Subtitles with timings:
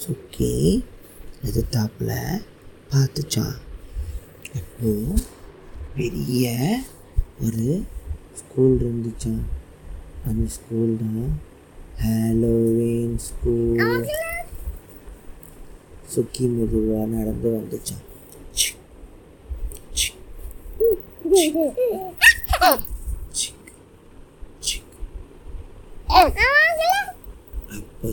[0.00, 0.52] சுக்கி
[1.42, 2.14] எதிர்த்தாப்பில்
[2.90, 3.56] பார்த்துச்சான்.
[4.58, 5.14] அப்போது
[5.96, 6.44] பெரிய
[7.40, 7.66] ஒரு
[8.34, 9.44] ஸ்கூல் இருந்துச்சான்
[10.24, 11.32] அந்த ஸ்கூல் தான்
[12.02, 14.08] ஹாலோவீன் ஸ்கூல்
[16.14, 18.04] சுக்கி மெதுவாக நடந்து வந்துச்சான்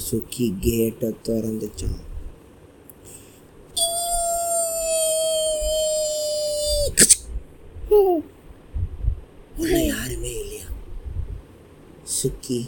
[0.00, 2.00] சுக்கி கேட்டை திறந்துச்சான்
[9.60, 10.68] உள்ள யாருமே இல்லையா
[12.12, 12.60] சுக்கி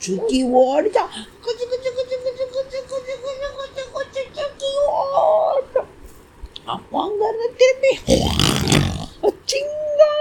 [0.00, 1.08] Cuci wadah.
[1.44, 5.84] Kucu, kucu, kucu, kucu, kucu, kucu, kucu, kucu, kucu, cuci wadah.
[6.64, 7.92] Apa anggar nanti ni?
[9.44, 10.12] Cingga.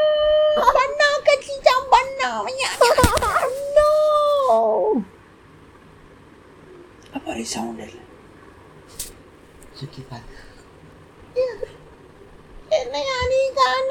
[3.79, 3.87] No.
[7.15, 7.87] Apa ni sound dia?
[7.87, 8.03] Ya.
[12.73, 13.82] Eh, Ini ani kan?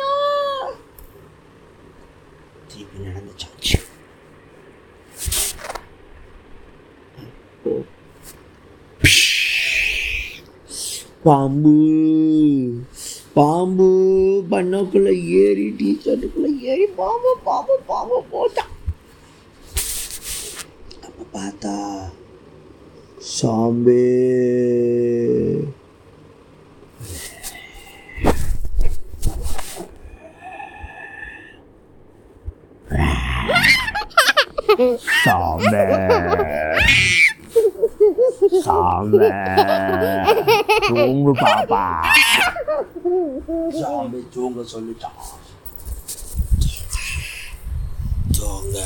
[11.25, 11.75] பாம்பு.
[13.35, 13.87] பாம்பு
[14.51, 15.11] பண்ணக்குள்ள
[15.43, 18.73] ஏறி டீஷர்ட்டுக்குள்ள ஏறி பாம்பு பாம்பு பாம்பு போட்டான்
[21.07, 21.75] அப்ப பார்த்தா
[23.37, 24.01] சாம்பே.
[35.25, 35.83] சாம்பே.
[38.63, 40.27] 上来，
[40.89, 42.03] 中个爸爸，
[43.71, 45.09] 中没中个手里炸，
[48.33, 48.83] 中啊，